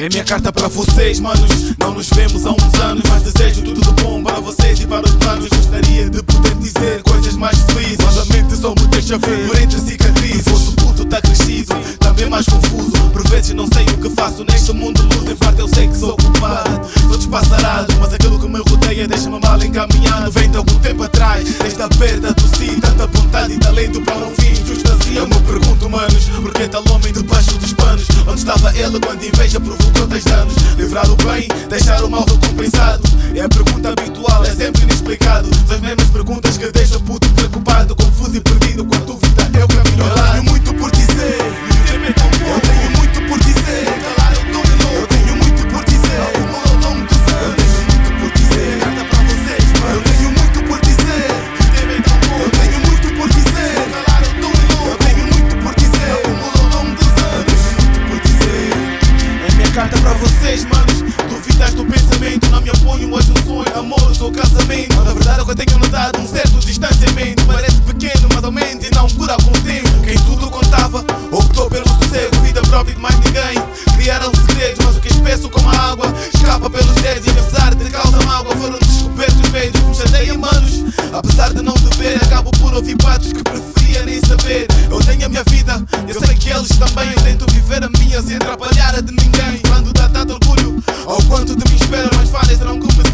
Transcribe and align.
É 0.00 0.08
minha 0.08 0.22
carta 0.22 0.52
para 0.52 0.68
vocês, 0.68 1.18
manos. 1.18 1.74
Não 1.76 1.92
nos 1.92 2.08
vemos 2.10 2.46
há 2.46 2.52
uns 2.52 2.74
anos, 2.80 3.02
mas 3.08 3.20
desejo 3.24 3.62
tudo 3.62 3.80
de 3.80 4.02
bom 4.04 4.22
para 4.22 4.38
vocês 4.38 4.78
e 4.78 4.86
para 4.86 5.04
os 5.04 5.14
planos. 5.16 5.48
Gostaria 5.48 6.08
de 6.08 6.22
poder 6.22 6.54
dizer 6.54 7.02
coisas 7.02 7.34
mais 7.34 7.58
felizes. 7.62 7.98
Mas 8.04 8.16
a 8.16 8.24
mente 8.26 8.56
só 8.56 8.70
me 8.70 8.86
deixa 8.86 9.18
ver 9.18 9.48
por 9.48 9.60
entre 9.60 9.80
cicatrizes. 9.80 10.46
O 10.46 10.50
vosso 10.50 10.72
puto 10.76 11.04
tá 11.04 11.20
crescido, 11.20 11.74
também 11.98 12.30
mais 12.30 12.46
confuso. 12.46 12.92
Por 13.12 13.28
vezes 13.28 13.52
não 13.54 13.66
sei 13.66 13.86
o 13.86 13.98
que 13.98 14.10
faço 14.10 14.44
neste 14.44 14.72
mundo 14.72 15.02
luz. 15.02 15.32
Em 15.32 15.34
parte 15.34 15.58
eu 15.58 15.68
sei 15.68 15.88
que 15.88 15.96
sou 15.98 16.16
culpado, 16.16 16.88
sou 17.08 17.16
despassarado. 17.16 17.92
Mas 17.98 18.14
aquilo 18.14 18.38
que 18.38 18.46
me 18.46 18.60
rodeia 18.60 19.08
deixa-me 19.08 19.40
mal 19.40 19.60
encaminhado. 19.60 20.30
Vem 20.30 20.48
de 20.48 20.58
algum 20.58 20.78
tempo 20.78 21.02
atrás, 21.02 21.44
desde 21.60 21.82
a 21.82 21.88
perda 21.88 22.32
do 22.34 22.56
si, 22.56 22.80
tanta 22.80 23.04
vontade 23.08 23.52
e 23.52 23.58
talento 23.58 24.00
para 24.02 24.18
um 24.18 24.34
fim 24.36 24.54
justo 24.64 24.92
assim. 24.92 25.16
Eu 25.16 25.26
me 25.26 25.40
pergunto, 25.40 25.90
manos, 25.90 26.24
porque 26.40 26.68
tal 26.68 26.84
homem 26.92 27.12
debaixo 27.12 27.58
dos 27.58 27.72
panos? 27.72 28.06
Onde 28.26 28.38
estava 28.38 28.70
ele 28.76 29.00
quando 29.00 29.24
inveja 29.24 29.58
provocou 29.58 29.87
deixar 31.68 32.02
o 32.02 32.10
mal 32.10 32.24
recompensado. 32.24 33.02
É 33.34 33.40
a 33.42 33.48
pergunta 33.48 33.90
habitual, 33.90 34.44
é 34.44 34.50
sempre 34.50 34.82
inexplicado. 34.82 35.48
São 35.66 35.76
as 35.76 35.82
mesmas 35.82 36.08
perguntas 36.08 36.56
que 36.56 36.64
sonho, 64.18 64.22
amor 64.22 64.22
ou 64.22 64.32
casamento. 64.32 64.96
Na 64.96 65.12
verdade, 65.12 65.40
é 65.40 65.44
que 65.44 65.50
eu 65.50 65.54
tenho 65.54 65.78
notado 65.78 66.20
um 66.20 66.26
certo 66.26 66.58
distanciamento. 66.58 67.44
Parece 67.46 67.80
pequeno, 67.82 68.28
mas 68.34 68.44
aumenta 68.44 68.86
e 68.86 68.90
não 68.94 69.08
cura 69.10 69.36
com 69.36 69.50
o 69.50 69.62
tempo. 69.62 69.88
Quem 70.04 70.18
tudo 70.18 70.50
contava, 70.50 71.04
optou 71.30 71.70
pelo 71.70 71.88
sossego, 71.88 72.40
vida 72.42 72.60
própria 72.62 72.94
de 72.94 73.00
mais 73.00 73.14
ninguém. 73.20 73.58
Criaram 73.96 74.32
segredos, 74.46 74.84
mas 74.84 74.96
o 74.96 75.00
que 75.00 75.08
é 75.08 75.10
espesso 75.12 75.48
como 75.48 75.68
a 75.70 75.90
água 75.90 76.12
escapa 76.34 76.68
pelos 76.68 76.94
dedos. 76.96 77.26
E 77.26 77.30
apesar 77.30 77.74
de 77.74 77.90
causa 77.90 78.20
mágoa, 78.24 78.56
foram 78.56 78.78
descobertos 78.78 79.50
meios 79.50 79.72
que 79.72 79.84
me 79.84 79.94
chateiam, 79.94 80.38
manos. 80.38 80.84
Apesar 81.12 81.52
de 81.52 81.62
não 81.62 81.74
dever, 81.74 82.16
acabo 82.22 82.50
por 82.52 82.74
ouvir 82.74 82.96
patos 82.96 83.32
que 83.32 83.42
preferia 83.42 84.04
nem 84.04 84.20
saber. 84.20 84.66
Eu 84.90 85.00
tenho 85.00 85.26
a 85.26 85.28
minha 85.28 85.44
vida, 85.48 85.82
eu 86.06 86.20
sei 86.20 86.34
que 86.36 86.50
eles 86.50 86.68
também. 86.68 87.08
Eu 87.12 87.22
tento 87.22 87.46
viver 87.52 87.82
a 87.84 87.88
minha 87.98 88.20
sem 88.22 88.36
atrapalhar 88.36 88.94
a 88.96 89.00
de 89.00 89.12
ninguém. 89.12 89.60
Quando 89.68 89.92
dá 89.92 90.08
tanto 90.08 90.34
orgulho, 90.34 90.82
ao 91.06 91.22
quanto 91.24 91.56
de 91.56 91.70
mim 91.70 91.76
espero, 91.80 92.10
as 92.20 92.28
falhas 92.28 92.58
serão 92.58 92.78
cometidas. 92.78 93.07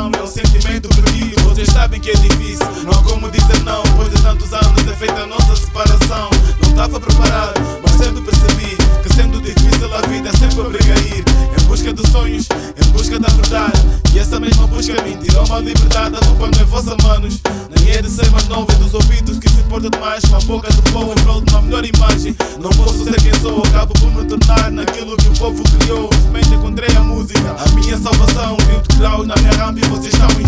Concentração, 0.00 0.10
meu 0.10 0.26
sentimento 0.26 0.88
perdido. 0.88 1.42
Vocês 1.42 1.68
sabem 1.68 2.00
que 2.00 2.10
é 2.10 2.14
difícil, 2.14 2.66
não 2.84 2.92
há 2.92 3.02
como 3.02 3.30
dizer 3.30 3.62
não. 3.64 3.82
Depois 3.82 4.10
de 4.10 4.22
tantos 4.22 4.52
anos 4.52 4.88
é 4.88 4.96
feita 4.96 5.20
a 5.20 5.26
nossa 5.26 5.56
separação. 5.56 6.30
Não 6.62 6.70
estava 6.70 7.00
preparado, 7.00 7.60
mas 7.82 7.92
sempre 7.92 8.22
percebi 8.22 8.76
que 9.02 9.14
sendo 9.14 9.40
difícil 9.40 9.94
a 9.94 10.00
vida 10.06 10.30
sempre 10.38 10.60
obriga 10.60 10.94
a 10.94 10.98
ir. 11.00 11.24
Em 11.58 11.64
busca 11.64 11.92
de 11.92 12.08
sonhos, 12.10 12.48
em 12.82 12.90
busca 12.90 13.18
da 13.18 13.28
verdade. 13.28 13.78
E 14.14 14.18
essa 14.18 14.40
mesma 14.40 14.66
busca 14.66 14.94
me 15.02 15.16
tirou 15.16 15.44
uma 15.46 15.60
liberdade. 15.60 16.16
A 16.16 16.20
culpa 16.20 16.50
não 16.52 16.60
é 16.60 16.64
vossa, 16.64 16.96
manos. 17.02 17.40
Nem 17.76 17.94
é 17.94 18.02
de 18.02 18.10
ser 18.10 18.30
mais 18.30 18.48
novo, 18.48 18.70
é 18.72 18.74
dos 18.76 18.94
ouvidos 18.94 19.38
que 19.38 19.48
se 19.48 19.60
importa 19.60 19.90
demais. 19.90 20.24
Com 20.24 20.36
a 20.36 20.40
boca 20.40 20.72
do 20.72 20.82
povo 20.92 21.12
em 21.12 21.22
prol 21.22 21.40
de 21.40 21.52
uma 21.52 21.62
melhor 21.62 21.84
imagem. 21.84 22.36
Não 22.58 22.70
posso 22.70 23.04
ser 23.04 23.20
quem 23.20 23.34
sou, 23.40 23.62
acabo 23.66 23.92
por 23.94 24.10
me 24.10 24.24
tornar 24.24 24.70
naquilo 24.70 25.16
que 25.16 25.28
o 25.28 25.32
povo 25.32 25.62
criou. 25.78 26.08
Felizmente 26.30 26.54
encontrei 26.54 26.96
a 26.96 27.00
música, 27.00 27.56
a 27.58 27.68
minha 27.74 27.98
salvação. 27.98 28.56
myślał, 29.00 29.26
namiarami 29.26 29.80
pozyszały 29.80 30.42